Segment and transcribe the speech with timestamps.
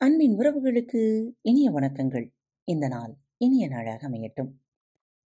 [0.00, 2.30] அன்பின் உறவுகளுக்கு இனிய வணக்கங்கள்.
[2.64, 4.50] இந்த நாள் இனிய நாளாக அமையட்டும்.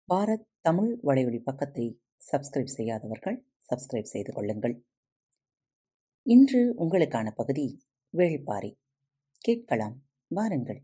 [0.09, 2.03] பாரத் தமிழ் வலையொலி பக்கத்தை
[2.33, 4.85] சப்ஸ்கிரைப் செய்யாதவர்கள் சப்ஸ்கிரைப் செய்து கொள்ளுங்கள்.
[6.23, 7.83] இன்று உங்களுக்கான பகுதி
[8.17, 8.75] வேள்பாரி.
[9.39, 10.83] கேட்கலாம் வாருங்கள்.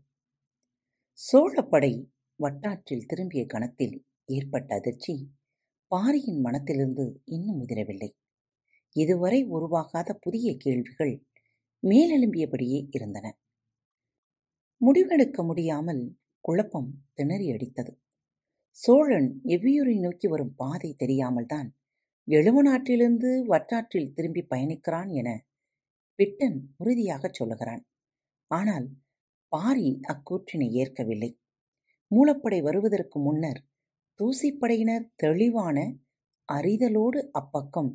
[1.13, 2.05] சோழப்படை
[2.35, 5.31] வட்டாற்றில் திரும்பிய கணத்தில் ஏற்பட்ட அதிர்ச்சி
[5.87, 8.11] பாரியின் மனத்திலிருந்து இன்னும் உதிரவில்லை
[8.91, 11.25] இதுவரை உருவாகாத புதிய கேள்விகள்
[11.83, 13.37] மேலெழும்பியபடியே இருந்தன.
[14.81, 17.91] முடிவெடுக்க முடியாமல் குழப்பம் திணறியடித்தது.
[18.77, 21.69] சோழன் எவ்வியூரை நோக்கி வரும் பாதை தெரியாமல்தான்
[22.61, 25.29] நாட்டிலிருந்து வட்டாற்றில் திரும்பி பயணிக்கிறான் என
[26.15, 27.83] பிட்டன் உறுதியாகச் சொல்லுகிறான்.
[28.47, 28.87] ஆனால்
[29.47, 31.31] பாரி அக்கூற்றினை ஏற்கவில்லை.
[32.11, 33.61] மூலப்படை வருவதற்கு முன்னர்
[34.19, 35.77] தூசிப்படையினர் தெளிவான
[36.49, 37.91] அறிதலோடு அப்பக்கம்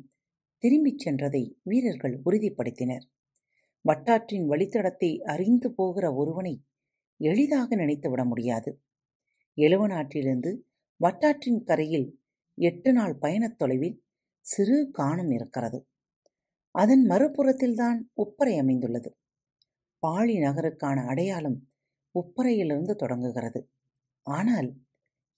[0.63, 3.05] திரும்பிச் சென்றதை வீரர்கள் உறுதிப்படுத்தினர்.
[3.85, 6.55] வட்டாற்றின் வழித்தடத்தை அறிந்து போகிற ஒருவனை
[7.19, 8.81] எளிதாக நினைத்துவிட முடியாது.
[9.57, 10.51] எழுவனாற்றிலிருந்து
[10.99, 12.19] வட்டாற்றின் கரையில்
[12.57, 14.03] எட்டு நாள் பயணத் தொலைவில்
[14.45, 15.87] சிறு காணம் இருக்கிறது.
[16.71, 19.17] அதன் மறுபுறத்தில்தான் உப்பரை அமைந்துள்ளது.
[20.07, 21.69] பாழி நகருக்கான அடையாளம்
[22.15, 23.69] உப்பரையிலிருந்து தொடங்குகிறது.
[24.21, 24.73] ஆனால்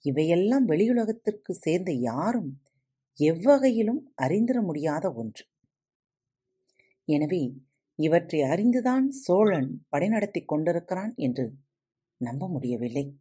[0.05, 2.61] இவையெல்லாம் வெளியுலகத்திற்கு சேர்ந்த யாரும்
[3.19, 5.45] எவ்வகையிலும் அறிந்திட முடியாத ஒன்று.
[7.07, 7.53] எனவே
[7.95, 11.45] இவற்றை அறிந்துதான் சோழன் படை நடத்திக் கொண்டிருக்கிறான் என்று
[12.19, 13.19] நம்ப முடியவில்லை.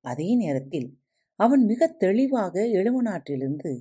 [0.00, 0.98] அதே நேரத்தில்
[1.34, 3.80] அவன் மிகத் தெளிவாக எழுவனாற்றிலிருந்து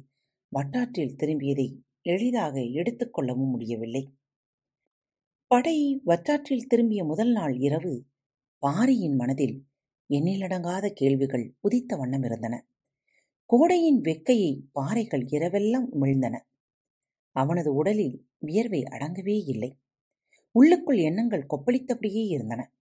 [0.50, 4.14] வட்டாற்றில் திரும்பியதை எளிதாக எடுத்துக்கொள்ளவும் முடியவில்லை.
[5.48, 8.06] படை வட்டாற்றில் திரும்பிய முதல் நாள் இரவு
[8.58, 9.66] பாரியின் மனதில்
[10.10, 12.68] எண்ணிலடங்காத கேள்விகள் உதித்த வண்ணம் இருந்தன.
[13.46, 16.40] கோடையின் வெக்கையை பாறைகள் இரவெல்லாம் உமிழ்ந்தன.
[17.32, 19.80] அவனது உடலில் வியர்வை அடங்கவே இல்லை.
[20.52, 22.74] உள்ளுக்குள் எண்ணங்கள் கொப்பளித்தபடியே இருந்தன.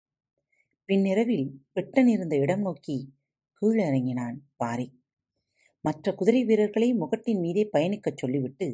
[0.89, 2.95] பின்னிரவில் பிட்டன் இருந்த இடம் நோக்கி
[3.63, 4.87] கீழிறங்கினான் பாரி.
[5.85, 8.69] மற்ற குதிரை வீரர்களை முகட்டின் மீதே பயணிக்கச் சொல்லிவிட்டு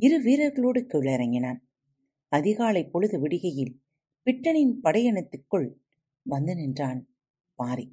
[0.00, 1.60] இரு வீரர்களோடு கீழிறங்கினான்.
[2.28, 3.72] அதிகாலை பொழுது விடிகையில்
[4.26, 5.68] பிட்டனின் படையணத்துக்குள்
[6.26, 7.00] வந்து நின்றான்
[7.58, 7.86] பாரி.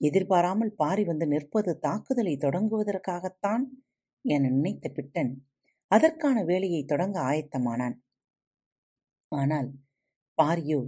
[0.00, 3.64] எதிர்பாராமல் பாரி வந்து நிற்பது தாக்குதலை தொடங்குவதற்காகத்தான்
[4.24, 5.32] என நினைத்த பிட்டன்
[5.90, 7.96] அதற்கான வேலையை தொடங்க ஆயத்தமானான்.
[9.32, 9.70] ஆனால்
[10.38, 10.80] பாரியோ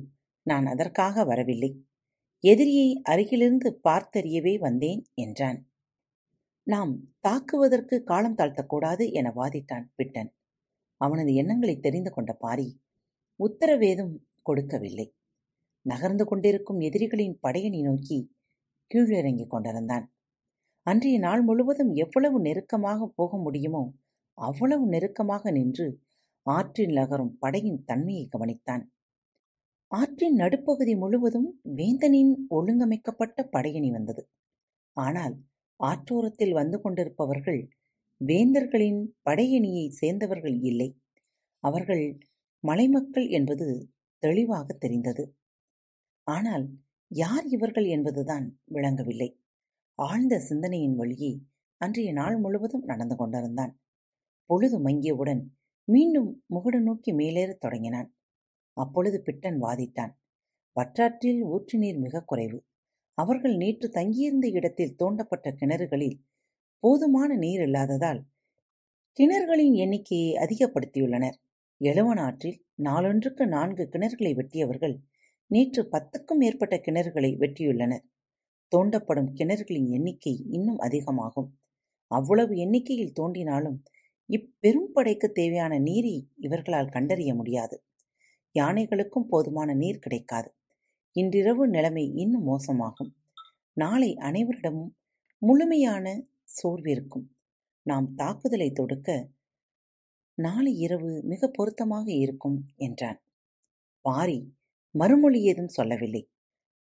[0.47, 1.70] நான் அதற்காக வரவில்லை.
[2.44, 5.58] எதிரியை அருகிலிருந்து பார்த்தறியவே வந்தேன் என்றான்.
[6.66, 10.30] நாம் தாக்குவதற்கு காலம் தாழ்த்தக்கூடாது என வாதிட்டான் பிட்டன்.
[11.00, 12.69] அவனது எண்ணங்களை தெரிந்து கொண்ட பாரி
[13.41, 15.06] உத்தரவேதும் கொடுக்கவில்லை.
[15.86, 18.19] நகர்ந்து கொண்டிருக்கும் எதிரிகளின் படையணி நோக்கி
[18.91, 20.06] கீழிறங்கிக் கொண்டிருந்தான்.
[20.86, 23.82] அன்றைய நாள் முழுவதும் எவ்வளவு நெருக்கமாக போக முடியுமோ
[24.38, 25.86] அவ்வளவு நெருக்கமாக நின்று
[26.47, 28.84] ஆற்றில் நகரும் படையின் தன்மையை கவனித்தான்.
[29.92, 34.28] ஆற்றின் நடுப்பகுதி முழுவதும் வேந்தனின் ஒழுங்கமைக்கப்பட்ட படையணி வந்தது.
[34.97, 35.36] ஆனால்
[35.80, 37.60] ஆற்றோரத்தில் வந்து கொண்டிருப்பவர்கள்
[38.20, 40.88] வேந்தர்களின் படையணியைச் சேர்ந்தவர்கள் இல்லை.
[41.64, 42.19] அவர்கள்
[42.64, 43.66] மலைமக்கள் என்பது
[44.22, 45.25] தெளிவாகத் தெரிந்தது.
[46.26, 46.66] ஆனால்
[47.10, 49.30] யார் இவர்கள் என்பதுதான் விளங்கவில்லை.
[49.98, 51.32] ஆழ்ந்த சிந்தனையின் வழியே
[51.80, 53.80] அன்றைய நாள் முழுவதும் நடந்து கொண்டிருந்தான்.
[54.50, 55.42] பொழுது மங்கியவுடன்
[55.88, 58.09] மீண்டும் முகடு நோக்கி மேலேறத் தொடங்கினான்.
[58.72, 60.12] அப்பொழுது பிட்டன் வாதிட்டான்.
[60.77, 62.65] வற்றாற்றில் ஊற்று நீர் மிக குறைவு.
[63.19, 66.19] அவர்கள் நேற்று தங்கியிருந்த இடத்தில் தோண்டப்பட்ட கிணறுகளில்
[66.78, 68.21] போதுமான நீர் இல்லாததால்
[69.19, 71.37] கிணறுகளின் எண்ணிக்கையை அதிகப்படுத்தியுள்ளனர்.
[71.81, 74.97] எழுவனாற்றில் நாளொன்றுக்கு நான்கு கிணறுகளை வெட்டியவர்கள்
[75.47, 78.04] நேற்று பத்துக்கும் மேற்பட்ட கிணறுகளை வெட்டியுள்ளனர்.
[78.77, 81.59] தோண்டப்படும் கிணறுகளின் எண்ணிக்கை இன்னும் அதிகமாகும்.
[82.06, 83.78] அவ்வளவு எண்ணிக்கையில் தோண்டினாலும்
[84.28, 87.84] இப்பெரும் படைக்கு தேவையான நீரை இவர்களால் கண்டறிய முடியாது.
[88.58, 90.52] யானைகளுக்கும் போதுமான நீர் கிடைக்காது.
[91.12, 93.12] இன்றிரவு நிலைமை இன்னும் மோசமாகும்.
[93.72, 94.90] நாளை அனைவரிடமும்
[95.38, 97.26] முழுமையான சோர்விருக்கும்.
[97.82, 99.30] நாம் தாக்குதலை தொடுக்க
[100.34, 103.22] நாளை இரவு மிக பொருத்தமாக இருக்கும் என்றான்.
[104.00, 104.56] பாரி
[104.91, 106.30] மறுமொழி ஏதும் சொல்லவில்லை.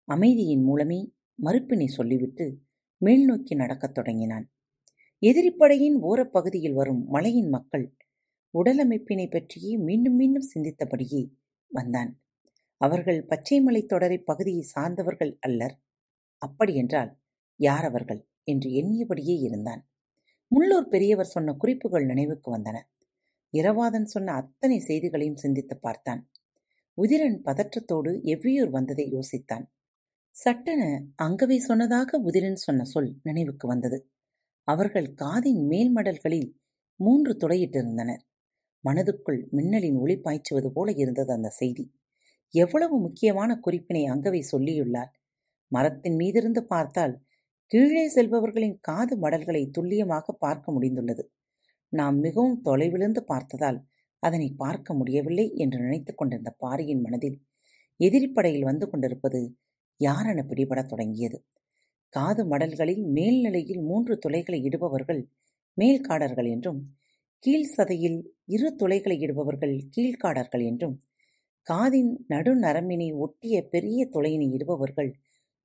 [0.04, 1.12] அமைதியின் மூலமே
[1.42, 2.62] மறுப்பினை சொல்லிவிட்டு
[3.04, 4.52] மேல்நோக்கி நடக்கத் தொடங்கினான்.
[5.20, 7.96] எதிரிப்படையின் ஓரப்பகுதியில் வரும் மலையின் மக்கள்
[8.58, 11.30] உடலமைப்பினைப் பற்றியே மீண்டும் மீண்டும் சிந்தித்தபடியே
[11.72, 12.22] வந்தான்.
[12.76, 15.80] அவர்கள் பச்சைமலைத் தொடரை பகுதியை சார்ந்தவர்கள் அல்லர்.
[16.38, 17.18] அப்படியென்றால்
[17.56, 18.28] யார் அவர்கள்?
[18.44, 19.88] என்று எண்ணியபடியே இருந்தான்.
[20.50, 22.80] முள்ளூர் பெரியவர் சொன்ன குறிப்புகள் நினைவுக்கு வந்தன.
[23.52, 26.30] இரவாதன் சொன்ன அத்தனை செய்திகளையும் சிந்தித்து பார்த்தான்.
[27.02, 29.64] உதிரன் பதற்றத்தோடு எவ்வியூர் வந்ததை யோசித்தான்.
[30.30, 34.10] சட்டென அங்கவை சொன்னதாக உதிரன் சொன்ன சொல் நினைவுக்கு வந்தது.
[34.64, 36.52] அவர்கள் காதின் மேல் மடல்களில்
[36.96, 38.20] மூன்று துளையிட்டிருந்தனர்.
[38.84, 41.84] மனதுக்குள் மின்னலின் ஒளி பாய்ச்சுவது போல இருந்தது அந்த செய்தி.
[42.54, 45.12] எவ்வளவு முக்கியமான குறிப்பினை அங்கவை சொல்லியுள்ளாள்
[45.72, 47.14] மரத்தின் மீதிருந்து பார்த்தால்
[47.66, 51.24] கீழே செல்பவர்களின் காது மடல்களை துல்லியமாக பார்க்க முடிந்துள்ளது.
[51.92, 53.78] நாம் மிகவும் தொலைவிலிருந்து பார்த்ததால்
[54.22, 57.38] அதனை பார்க்க முடியவில்லை என்று நினைத்துக் கொண்டிருந்த பாரியின் மனதில்
[58.00, 59.40] எதிரிப்படையில் வந்து கொண்டிருப்பது
[60.00, 61.38] யாரென பிடிபடத் தொடங்கியது.
[62.14, 65.22] காது மடல்களில் மேல்நிலையில் மூன்று துளைகளை இடுபவர்கள்
[65.78, 66.80] மேல்காடர்கள் என்றும்
[67.42, 70.94] கீழ் சதையில் இரு துளைகளை இடுபவர்கள் கீழ்காடர்கள் என்றும்
[71.66, 75.10] காதின் நடுநரம்பினை ஒட்டிய பெரிய துளையினை இடுபவர்கள்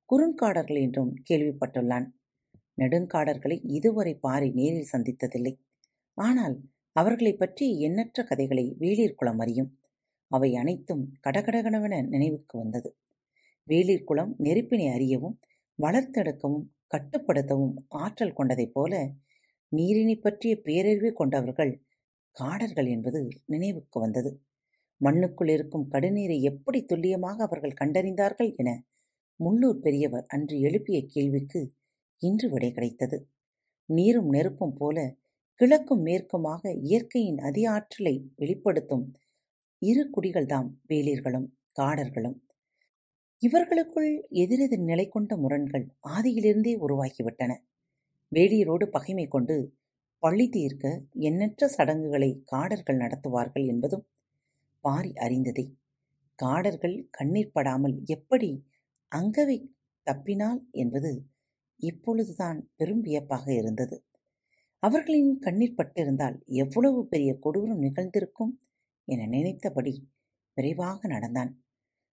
[0.09, 2.07] குறுங்காடர்கள் என்றும் கேள்விப்பட்டுள்ளான்.
[2.77, 5.53] நெடுங்காடர்களை இதுவரை பாரி நேரில் சந்தித்ததில்லை.
[6.17, 6.61] ஆனால்
[6.95, 9.79] அவர்களைப் பற்றி எண்ணற்ற கதைகளை வேளிர்குளம் அறியும்.
[10.31, 12.97] அவை அனைத்தும் கடகடகடவென நினைவுக்கு வந்தது.
[13.67, 15.39] வேளிர்குளம் நெருப்பினை அறியவும்
[15.79, 18.93] வளர்த்தெடுக்கவும் கட்டுப்படுத்தவும் ஆற்றல் கொண்டதைப் போல
[19.71, 21.73] நீரினைப் பற்றிய பேரறிவு கொண்டவர்கள்
[22.35, 24.31] காடர்கள் என்பது நினைவுக்கு வந்தது.
[25.01, 28.69] மண்ணுக்குள் இருக்கும் கடுநீரை எப்படி துல்லியமாக அவர்கள் கண்டறிந்தார்கள் என
[29.39, 31.61] முள்ளூர் பெரியவர் அன்று எழுப்பிய கேள்விக்கு
[32.21, 33.17] இன்று விடை கிடைத்தது.
[33.89, 34.97] நீரும் நெருப்பும் போல
[35.59, 39.05] கிழக்கும் மேற்குமாக இயற்கையின் அதி ஆற்றலை வெளிப்படுத்தும்
[39.81, 41.47] இரு குடிகள்தாம் வேளிர்களும்
[41.81, 42.37] காடர்களும்.
[43.41, 47.51] இவர்களுக்குள் எதிரெதிர் நிலை கொண்ட முரண்கள் ஆதியிலிருந்தே உருவாகிவிட்டன.
[48.31, 49.55] வேடியரோடு பகைமை கொண்டு
[50.23, 50.85] பள்ளி தீர்க்க
[51.19, 54.05] எண்ணற்ற சடங்குகளை காடர்கள் நடத்துவார்கள் என்பதும்
[54.83, 55.65] பாரி அறிந்ததே.
[56.39, 58.49] காடர்கள் கண்ணீர் படாமல் எப்படி
[59.15, 59.57] அங்கவை
[60.07, 61.11] தப்பினாள் என்பது
[61.79, 63.97] இப்பொழுதுதான் பெரும் வியப்பாக இருந்தது.
[64.83, 68.53] அவர்களின் கண்ணீர் பட்டிருந்தால் எவ்வளவு பெரிய கொடூரம் நிகழ்ந்திருக்கும்
[69.07, 69.93] என நினைத்தபடி
[70.53, 71.51] விரைவாக நடந்தான்.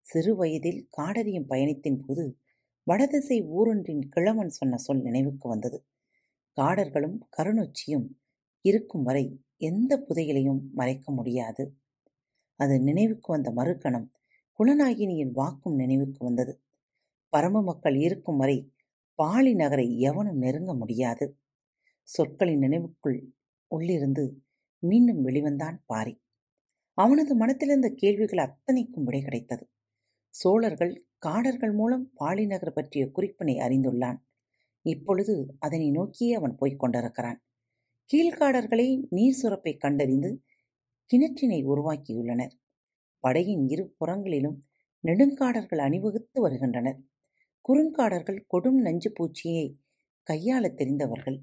[0.05, 2.23] சிறு வயதில் காடறியும் பயணத்தின் போது
[2.87, 5.77] வடதிசை ஊரொன்றின் கிழவன் சொன்ன சொல் நினைவுக்கு வந்தது.
[6.61, 8.07] காடர்களும் கருணொச்சியும்
[8.61, 11.77] இருக்கும் வரை எந்த புதையலையும் மறைக்க முடியாது.
[12.55, 14.11] அது நினைவுக்கு வந்த மறுக்கணம்
[14.59, 16.63] குலநாயினியின் வாக்கும் நினைவுக்கு வந்தது.
[17.29, 18.73] பரம மக்கள் இருக்கும் வரை
[19.13, 21.39] பாலி நகரை எவனும் நெருங்க முடியாது.
[22.03, 23.21] சொற்களின் நினைவுக்குள்
[23.67, 24.43] உள்ளிருந்து
[24.79, 26.21] மீண்டும் வெளிவந்தான் பாரி.
[26.93, 29.69] அவனது மனத்திலிருந்த கேள்விகள் அத்தனைக்கும் விடை கிடைத்தது.
[30.29, 34.17] சோழர்கள் காடர்கள் மூலம் பாலிநகர் பற்றிய குறிப்பினை அறிந்துள்ளான்.
[34.83, 37.43] இப்பொழுது அதனை நோக்கியே அவன் போய்க் கொண்டிருக்கிறான்.
[38.13, 40.43] கீழ்காடர்களை நீர் சுரப்பை கண்டறிந்து
[41.09, 42.51] கிணற்றினை உருவாக்கியுள்ளனர்.
[43.19, 44.65] படையின் இரு புறங்களிலும்
[45.07, 47.03] நெடுங்காடர்கள் அணிவகுத்து வருகின்றனர்.
[47.69, 49.77] குறுங்காடர்கள் கொடும் நஞ்சு பூச்சியை
[50.29, 51.41] கையாளத் தெரிந்தவர்கள்.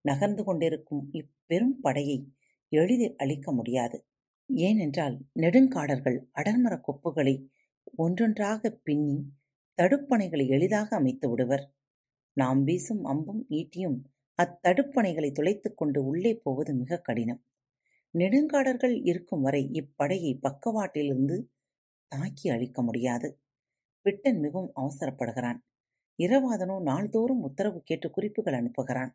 [0.00, 2.32] நகர்ந்து கொண்டிருக்கும் இப்பெரும் படையை
[2.68, 4.06] எளிதில் அழிக்க முடியாது.
[4.46, 7.46] ஏனென்றால் நெடுங்காடர்கள் அடர்மரக் கொப்புகளை
[7.98, 9.32] ஒன்றொன்றாக பின்னி
[9.82, 11.75] தடுப்பணைகளை எளிதாக அமைத்து விடுவர்.
[12.36, 13.98] நாம் வீசும் அம்பும் ஈட்டியும்
[14.38, 17.42] அத்தடுப்பணைகளை துளைத்துக் கொண்டு உள்ளே போவது மிக கடினம்.
[18.14, 21.36] நெடுங்காடர்கள் இருக்கும் வரை இப்படையை பக்கவாட்டிலிருந்து
[22.12, 23.28] தாக்கி அழிக்க முடியாது.
[24.06, 25.60] பிட்டன் மிகவும் அவசரப்படுகிறான்.
[26.18, 29.12] இரவாதனோ நாள்தோறும் உத்தரவு கேட்டு குறிப்புகள் அனுப்புகிறான்.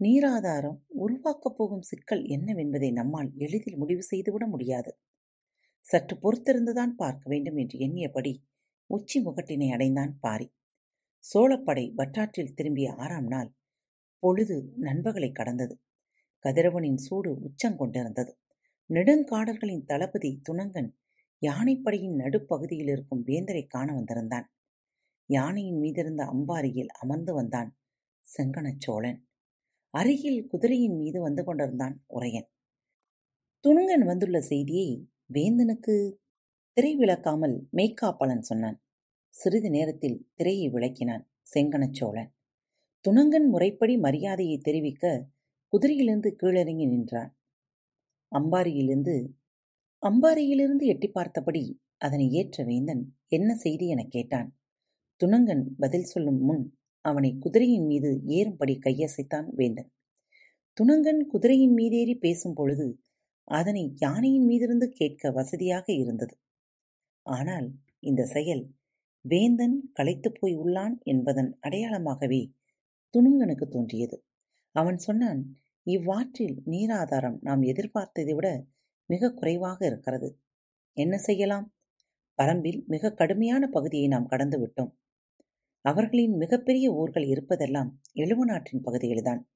[0.00, 4.90] நீராதாரம் உருவாக்கப் போகும் சிக்கல் என்னவென்பதை நம்மால் எளிதில் முடிவு செய்துவிட முடியாது.
[5.84, 8.32] சற்று பொறுத்திருந்துதான் பார்க்க வேண்டும் என்று எண்ணியபடி
[8.90, 10.48] உச்சி முகட்டினை அடைந்தான் பாரி.
[11.34, 13.54] சோழப்படை வட்டாற்றில் திரும்பிய ஆறாம் நாள்
[14.18, 15.74] பொழுது நண்பகலை கடந்தது.
[16.44, 18.32] கதிரவனின் சூடு உச்சங்கொண்டிருந்தது
[18.90, 20.90] நெடுங்காடர்களின் தளபதி துணங்கன்
[21.42, 24.46] யானைப்படையின் நடுப்பகுதியில் இருக்கும் வேந்தரை காண வந்திருந்தான்.
[25.26, 27.70] யானையின் மீதிருந்த அம்பாரியில் அமர்ந்து வந்தான்
[28.26, 29.18] செங்கனச் சோழன்.
[29.90, 32.48] அருகில் குதிரையின் மீது வந்து கொண்டிருந்தான் உரையன்.
[33.64, 35.94] துணுங்கன் வந்துள்ள செய்தியை வேந்தனுக்கு
[36.72, 38.78] திரை விளக்காமல் மெய்க்காப்பாளன் சொன்னான்.
[39.36, 42.30] சிறிது நேரத்தில் திரையை விளக்கினான் செங்கனச்சோழன்
[43.04, 45.28] துணங்கன் முறைப்படி மரியாதையை தெரிவிக்க
[45.72, 47.36] குதிரையிலிருந்து கீழிறங்கி நின்றான்.
[48.32, 49.28] அம்பாரியிலிருந்து
[50.02, 54.56] அம்பாரியிலிருந்து எட்டி பார்த்தபடி அதனை ஏற்ற வேந்தன் என்ன செய்தி எனக் கேட்டான்.
[55.24, 59.92] துணங்கன் பதில் சொல்லும் முன் அவனை குதிரையின் மீது ஏறும்படி கையசைத்தான் வேந்தன்.
[60.80, 63.00] துணங்கன் குதிரையின் மீதேறி பேசும் பொழுது
[63.44, 66.36] அதனை யானையின் மீதிருந்து கேட்க வசதியாக இருந்தது.
[67.22, 68.75] ஆனால் இந்த செயல்
[69.28, 72.52] வேந்தன் களைத்துப் போய் உள்ளான் என்பதன் அடையாளமாகவே
[73.14, 74.24] துணுங்கனுக்கு தோன்றியது.
[74.72, 75.56] அவன் சொன்னான்
[75.86, 78.64] இவ்வாற்றில் நீராதாரம் நாம் எதிர்பார்த்ததை விட
[79.06, 80.38] மிக குறைவாக இருக்கிறது.
[80.92, 81.74] என்ன செய்யலாம்?
[82.38, 84.92] பரம்பில் மிக கடுமையான பகுதியை நாம் கடந்து விட்டோம்.
[85.80, 89.48] அவர்களின் மிகப்பெரிய ஊர்கள் இருப்பதெல்லாம் எழுவ நாட்டின் பகுதியில்தான்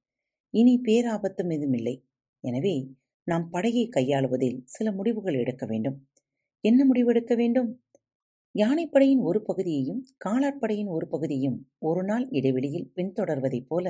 [0.49, 2.05] இனி பேராபத்தும் எதுவுமில்லை
[2.39, 6.07] எனவே நாம் படையை கையாளுவதில் சில முடிவுகள் எடுக்க வேண்டும்.
[6.61, 7.80] என்ன முடிவு எடுக்க வேண்டும்?
[8.55, 13.85] யானைப்படையின் ஒரு பகுதியையும் காலாட்படையின் ஒரு பகுதியும் ஒரு நாள் இடைவெளியில் பின்தொடர்வதைப் போல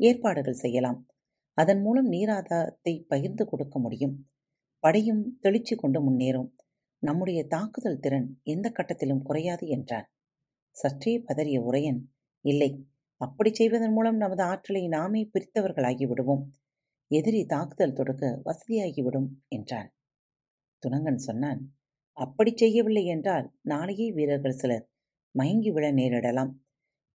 [0.00, 1.00] ஏற்பாடுகள் செய்யலாம்.
[1.58, 4.14] அதன் மூலம் நீராதாரத்தை பகிர்ந்து கொடுக்க முடியும்.
[4.84, 6.48] படையும் தெளிச்சு கொண்டு முன்னேறும்.
[7.02, 10.08] நம்முடைய தாக்குதல் திறன் எந்த கட்டத்திலும் குறையாது என்றான்
[10.76, 12.00] சற்றே பதறிய உரையன்
[12.44, 12.70] இல்லை
[13.20, 16.44] அப்படி செய்வதன் மூலம் நமது ஆற்றலை நாமே பிரித்தவர்களாகி விடுவோம்.
[17.10, 19.90] எதிரி தாக்குதல் தொடுக்க வசதியாகிவிடும் என்றான்.
[20.82, 21.60] துணங்கன் சொன்னான்
[22.20, 24.84] அப்படி செய்யவில்லை என்றால் நாளையே வீரர்கள் சிலர்
[25.34, 26.52] மயங்கி விழ நேரிடலாம்.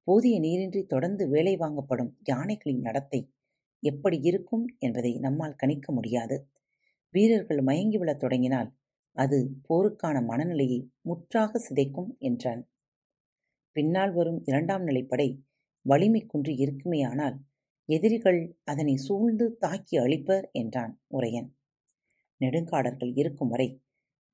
[0.08, 3.22] போதிய நீரின்றி தொடர்ந்து வேலை வாங்கப்படும் யானைகளின் நடத்தை
[3.84, 6.38] எப்படி இருக்கும் என்பதை நம்மால் கணிக்க முடியாது.
[7.14, 8.70] வீரர்கள் மயங்கி விழத் தொடங்கினால்
[9.18, 9.38] அது
[9.70, 12.62] போருக்கான மனநிலையை முற்றாக சிதைக்கும் என்றான்.
[13.76, 15.30] பின்னால் வரும் இரண்டாம் நிலைப்படை
[15.86, 17.38] வலிமை குன்றி இருக்குமேயானால்
[17.90, 21.50] எதிரிகள் அதனை சூழ்ந்து தாக்கி அழிப்பர் என்றான் உரையன்.
[22.42, 23.68] நெடுங்காடர்கள் இருக்கும் வரை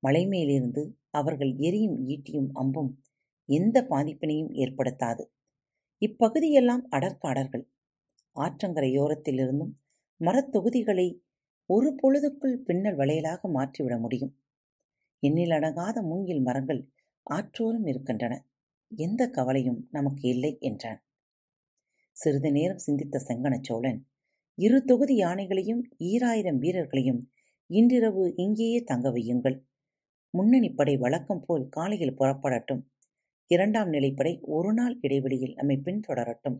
[0.02, 2.90] மலை மேலிருந்து அவர்கள் எரியும் ஈட்டியும் அம்பும்
[3.48, 5.22] எந்த பாதிப்பினையும் ஏற்படுத்தாது.
[6.02, 7.64] இப்பகுதியெல்லாம் அடற்காடர்கள்
[8.36, 9.72] ஆற்றங்கரையோரத்திலிருந்தும்
[10.20, 11.06] மரத்தொகுதிகளை
[11.70, 14.32] ஒரு பொழுதுக்குள் பின்னல் வளையலாக மாற்றிவிட முடியும்.
[15.22, 16.80] எண்ணிலடங்காத மூங்கில் மரங்கள்
[17.26, 18.34] ஆற்றோரம் இருக்கின்றன.
[18.92, 21.00] எந்த கவலையும் நமக்கு இல்லை என்றான்.
[22.16, 24.00] சிறிது நேரம் சிந்தித்த செங்கனச் சோழன்
[24.58, 27.20] இரு தொகுதி யானைகளையும் ஈராயிரம் வீரர்களையும்
[27.70, 29.56] இன்றிரவு இங்கேயே தங்க வையுங்கள்.
[30.34, 32.82] முன்னணி படை வழக்கம் போல் காலையில் புறப்படட்டும்.
[33.50, 36.56] இரண்டாம் நிலைப்படை ஒரு நாள் இடைவெளியில் நம்மை பின்தொடரட்டும்.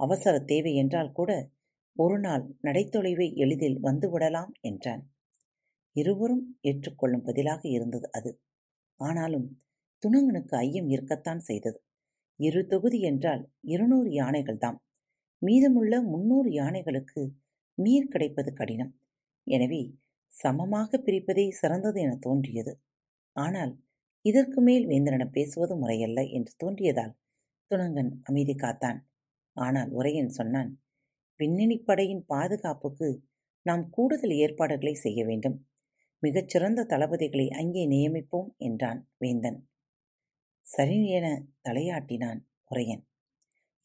[0.00, 1.30] அவசர தேவை என்றால் கூட
[1.96, 5.02] ஒரு நாள் நடைத்தொலைவை எளிதில் வந்துவிடலாம் என்றான்.
[5.96, 8.30] இருவரும் ஏற்றுக்கொள்ளும் பதிலாக இருந்தது அது.
[9.00, 9.46] ஆனாலும்
[10.02, 11.78] துணங்கனுக்கு ஐயம் இருக்கத்தான் செய்தது.
[12.40, 14.78] இரு தொகுதி என்றால் இருநூறு யானைகள்தாம்
[15.42, 17.22] மீதமுள்ள முன்னூறு யானைகளுக்கு
[17.78, 18.92] நீர் கிடைப்பது கடினம்.
[19.46, 19.82] எனவே
[20.32, 22.72] சமமாக பிரிப்பதே சிறந்தது என தோன்றியது.
[23.36, 23.72] ஆனால்
[24.24, 27.14] இதற்கு மேல் வேந்தனிடம் பேசுவது முறையல்ல என்று தோன்றியதால்
[27.70, 28.98] துணங்கன் அமைதி காத்தான்.
[29.56, 30.70] ஆனால் உரையன் சொன்னான்
[31.40, 33.08] பின்னணி படையின் பாதுகாப்புக்கு
[33.66, 35.56] நாம் கூடுதல் ஏற்பாடுகளை செய்ய வேண்டும்.
[36.22, 39.58] மிகச்சிறந்த தளபதிகளை அங்கே நியமிப்போம் என்றான் வேந்தன்.
[40.66, 41.26] சரி என
[41.62, 43.02] தலையாட்டினான் உரையன்.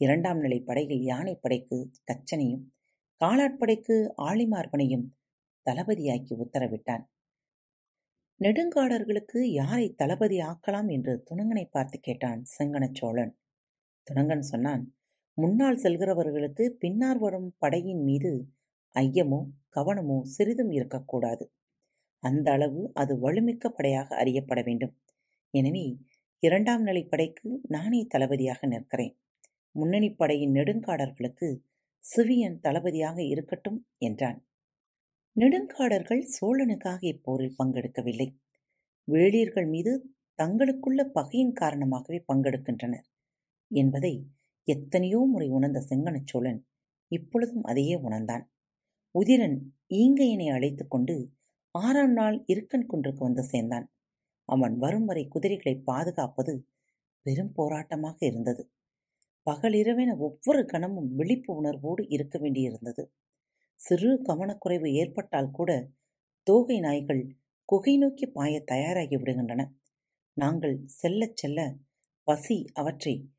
[0.01, 1.77] இரண்டாம் நிலை படையில் யானைப்படைக்கு
[2.11, 2.65] கச்சனையும்
[3.21, 5.05] காலாட்படைக்கு ஆளிமார்பனையும்
[5.65, 7.03] தளபதியாக்கி உத்தரவிட்டான்.
[8.41, 13.33] நெடுங்காடர்களுக்கு யாரை தளபதி ஆக்கலாம் என்று துணங்கனை பார்த்து கேட்டான் செங்கனச் சோழன்.
[14.07, 14.83] துணங்கன் சொன்னான்
[15.37, 18.31] முன்னால் செல்கிறவர்களுக்கு பின்னார் வரும் படையின் மீது
[18.95, 21.43] ஐயமோ கவனமோ சிறிதும் இருக்கக்கூடாது.
[22.23, 24.93] அந்த அளவு அது வலுமிக்க படையாக அறியப்பட வேண்டும்.
[25.53, 25.85] எனவே
[26.43, 29.15] இரண்டாம் நிலை படைக்கு நானே தளபதியாக நிற்கிறேன்.
[29.75, 31.49] முன்னணி படையின் நெடுங்காடர்களுக்கு
[32.03, 34.39] சிவியன் தளபதியாக இருக்கட்டும் என்றான்.
[35.35, 38.27] நெடுங்காடர்கள் சோழனுக்காக இப்போரில் பங்கெடுக்கவில்லை.
[39.07, 39.91] வேளியர்கள் மீது
[40.39, 43.05] தங்களுக்குள்ள பகையின் காரணமாகவே பங்கெடுக்கின்றனர்
[43.71, 44.13] என்பதை
[44.67, 46.59] எத்தனையோ முறை உணர்ந்த செங்கனச் சோழன்
[47.11, 48.43] இப்பொழுதும் அதையே உணர்ந்தான்.
[49.15, 49.57] உதிரன்
[49.93, 51.15] ஈங்கையனை அழைத்துக் கொண்டு
[51.75, 53.87] ஆறாம் நாள் இருக்கன் குன்றுக்கு வந்து சேர்ந்தான்.
[54.49, 56.53] அவன் வரும் வரை குதிரைகளை பாதுகாப்பது
[57.25, 58.63] பெரும் போராட்டமாக இருந்தது.
[59.47, 63.03] பகலிரவென ஒவ்வொரு கணமும் விழிப்பு உணர்வோடு இருக்க வேண்டியிருந்தது.
[63.79, 65.89] சிறு கவனக்குறைவு ஏற்பட்டால் கூட
[66.43, 69.69] தோகை நாய்கள் குகை நோக்கி பாய தயாராகி விடுகின்றன.
[70.33, 71.75] நாங்கள் செல்லச் செல்ல
[72.23, 73.29] பசி அவற்றை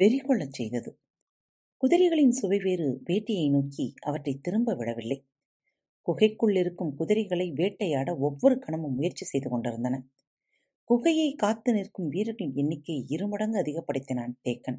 [0.00, 0.98] வெறிகொள்ளச் செய்தது.
[1.82, 5.26] குதிரைகளின் சுவைவேறு வேட்டையை நோக்கி அவற்றை திரும்ப விடவில்லை.
[6.02, 10.06] குகைக்குள் இருக்கும் குதிரைகளை வேட்டையாட ஒவ்வொரு கணமும் முயற்சி செய்து கொண்டிருந்தன.
[10.90, 14.78] குகையை காத்து நிற்கும் வீரர்களின் எண்ணிக்கையை இருமடங்கு அதிகப்படுத்தினான் தேக்கன்.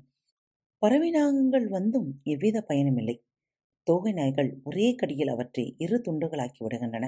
[0.79, 3.17] பறவை நாகங்கள் வந்தும் எவ்வித பயனுமில்லை.
[3.87, 7.05] தோகை நாய்கள் ஒரே கடியில் அவற்றை இரு துண்டுகளாக்கி விடுகின்றன.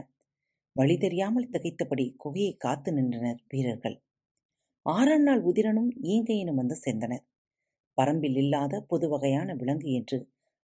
[0.76, 3.98] வழி தெரியாமல் திகைத்தபடி குகையை காத்து நின்றனர் வீரர்கள்.
[4.86, 7.24] ஆறாம் நாள் உதிரனும் ஈங்கையினும் வந்து சேர்ந்தனர்.
[7.98, 10.18] பரம்பில் இல்லாத புது வகையான விலங்கு என்று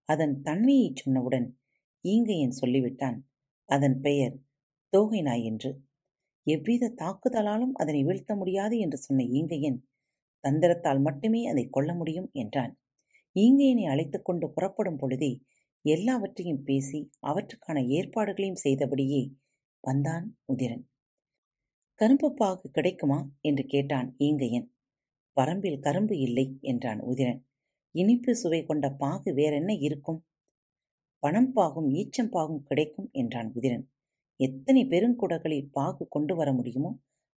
[0.09, 1.47] அதன் தன்மையைச் சொன்னவுடன்
[2.05, 3.17] ஈங்கையன் சொல்லிவிட்டான்.
[3.69, 4.35] அதன் பெயர்
[4.93, 5.71] தோகை நாய் என்று.
[6.47, 9.79] எவ்வித தாக்குதலாலும் அதனை வீழ்த்த முடியாது என்று சொன்ன ஈங்கையன்
[10.43, 12.73] தந்திரத்தால் மட்டுமே அதை கொல்ல முடியும் என்றான்.
[13.35, 15.31] ஈங்கையனை அழைத்துக் கொண்டு புறப்படும் பொழுதே
[15.85, 19.21] எல்லாவற்றையும் பேசி அவற்றுக்கான ஏற்பாடுகளையும் செய்தபடியே
[19.83, 20.83] வந்தான் உதிரன்.
[21.99, 23.19] கரும்பு பாகு கிடைக்குமா?
[23.41, 24.67] என்று கேட்டான் ஈங்கையன்
[25.37, 27.39] வரம்பில் கரும்பு இல்லை என்றான் உதிரன்.
[27.95, 30.19] இனிப்பு சுவை கொண்ட பாகு வேறென்ன இருக்கும்?
[31.23, 33.85] பணம் பாகும் ஈச்சம் பாகும் கிடைக்கும் என்றான் உதிரன்.
[34.39, 36.91] எத்தனை பெருங்குடங்களில் பாகு கொண்டு வர முடியுமோ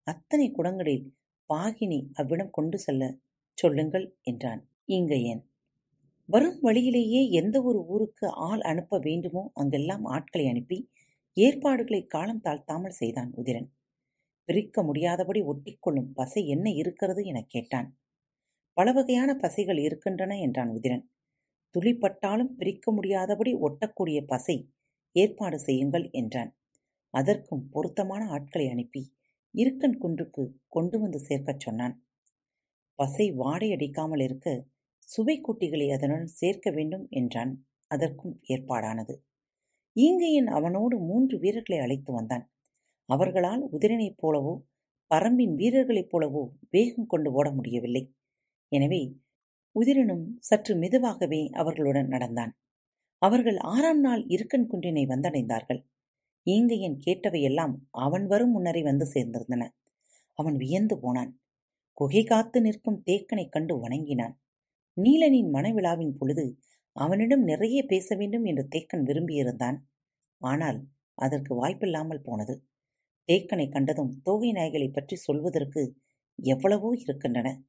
[0.06, 1.04] அத்தனை குடங்களில்
[1.50, 3.04] பாகினி அவ்விடம் கொண்டு செல்ல
[3.58, 5.42] சொல்லுங்கள் என்றான் இங்கையன்
[6.30, 10.78] வரும் வழியிலேயே எந்த ஒரு ஊருக்கு ஆள் அனுப்ப வேண்டுமோ அங்கெல்லாம் ஆட்களை அனுப்பி
[11.36, 13.68] ஏற்பாடுகளை காலம் தாழ்த்தாமல் செய்தான் உதிரன்.
[14.48, 17.88] பிரிக்க முடியாதபடி ஒட்டிக்கொள்ளும் பசை என்ன இருக்கிறது எனக் கேட்டான்.
[18.76, 21.04] பல வகையான பசைகள் இருக்கின்றன என்றான் உதிரன்.
[21.74, 24.56] துளிப்பட்டாலும் பிரிக்க முடியாதபடி ஒட்டக்கூடிய பசை
[25.16, 26.52] ஏற்பாடு செய்யுங்கள் என்றான்.
[27.14, 29.02] அதற்கும் பொருத்தமான ஆட்களை அனுப்பி
[29.54, 31.94] இருக்கன் குன்றுக்கு கொண்டு வந்து சேர்க்கச் சொன்னான்.
[32.98, 34.48] பசை வாடையடிக்காமல் இருக்க
[35.10, 37.52] சுவை குட்டிகளை அதனுடன் சேர்க்க வேண்டும் என்றான்.
[37.90, 39.14] அதற்கும் ஏற்பாடானது.
[39.96, 42.44] ஈங்கையன் அவனோடு மூன்று வீரர்களை அழைத்து வந்தான்.
[43.08, 44.54] அவர்களால் உதிரனைப் போலவோ
[45.10, 48.02] பரம்பின் வீரர்களைப் போலவோ வேகம் கொண்டு ஓட முடியவில்லை.
[48.72, 49.02] எனவே
[49.76, 52.52] உதிரனும் சற்று மெதுவாகவே அவர்களுடன் நடந்தான்.
[53.22, 55.80] அவர்கள் ஆறாம் நாள் இருக்கன் குன்றினை வந்தடைந்தார்கள்.
[56.46, 59.64] ஈங்கையன் கேட்டவையெல்லாம் அவன் வரும் முன்னரே வந்து சேர்ந்திருந்தன.
[60.38, 61.32] அவன் வியந்து போனான்.
[61.92, 64.34] குகை காத்து நிற்கும் தேக்கனைக் கண்டு வணங்கினான்.
[64.96, 66.58] நீலனின் மனவிழாவின் பொழுது
[66.92, 69.76] அவனிடம் நிறைய பேச வேண்டும் என்று தேக்கன் விரும்பியிருந்தான்.
[70.40, 72.66] ஆனால் அதற்கு வாய்ப்பில்லாமல் போனது.
[73.28, 75.96] தேக்கனை கண்டதும் தோகை நாய்களைப் பற்றி சொல்வதற்கு
[76.42, 77.62] எவ்வளவோ இருக்கின்றன.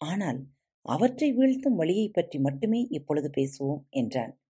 [0.00, 0.46] ஆனால்
[0.82, 4.40] அவற்றை வீழ்த்தும் வழியைப் பற்றி மட்டுமே இப்பொழுது பேசுவோம் என்றான்.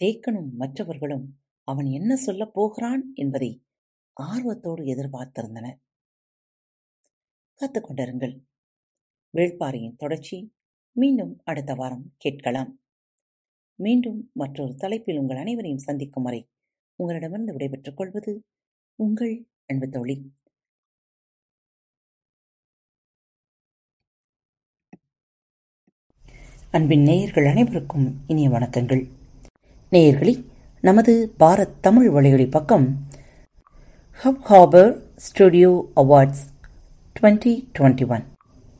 [0.00, 1.26] தேக்கனும் மற்றவர்களும்
[1.68, 3.64] அவன் என்ன சொல்லப் போகிறான் என்பதை
[4.12, 5.78] ஆர்வத்தோடு எதிர்பார்த்திருந்தனர்.
[7.60, 8.34] காத்துக்கொண்டிருங்கள்
[9.34, 10.38] வேள்பாறையின் தொடர்ச்சி
[10.94, 12.78] மீண்டும் அடுத்த வாரம் கேட்கலாம்.
[13.74, 16.48] மீண்டும் மற்றொரு தலைப்பில் உங்கள் அனைவரையும் சந்திக்கும் வரை
[16.94, 18.44] உங்களிடமிருந்து விடைபெற்றுக் கொள்வது
[18.94, 20.16] உங்கள் அன்பு தோழி
[26.70, 29.10] அன்பின் நேயர்கள் அனைவருக்கும் இனிய வணக்கங்கள்.
[29.90, 30.46] நேயர்களே
[30.80, 33.08] நமது பாரத் தமிழ் வழிகளி பக்கம்
[34.24, 36.44] hub harbour studio awards
[37.20, 38.31] twenty twenty one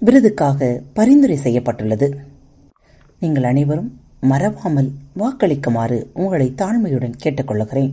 [0.05, 2.17] விருதுக்காக பரிந்துரை செய்யப்பட்டுள்ளது.
[3.21, 7.93] நீங்கள் அனைவரும் மறவாமல் வாக்களிக்குமாறு உங்களை தாழ்மையுடன் கேட்டுக்கொள்கிறேன்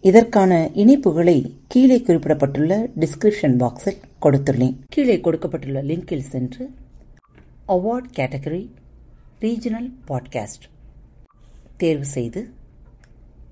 [0.00, 4.76] இதற்கான இணைப்புகளை கீழே குறிப்பிடப்பட்டுள்ள டிஸ்கிரிப்ஷன் பாக்ஸில் கொடுத்துள்ளேன்.
[4.88, 6.70] கீழே கொடுக்கப்பட்டுள்ள லிங்கில் சென்று
[7.68, 8.68] அவார்ட் கேட்டகரி
[9.40, 10.66] ரீஜனல் பாட்காஸ்ட்
[11.76, 12.50] தேர்வு செய்து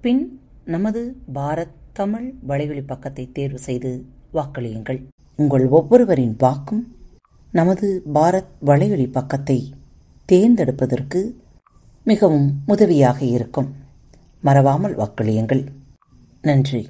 [0.00, 5.02] பின் நமது பாரத் தமிழ் வலைவழி பக்கத்தை தேர்வு செய்து வாக்களியுங்கள்.
[5.36, 6.96] உங்கள் ஒவ்வொருவரின் வாக்கும்
[7.52, 9.74] நமது பாரத் வலைவழி பக்கத்தை
[10.24, 11.36] தேர்ந்தெடுப்பதற்கு
[12.04, 13.74] மிகவும் உதவியாக இருக்கும்.
[14.40, 15.66] மறவாமல் வாக்களியுங்கள்.
[16.42, 16.88] நன்றி.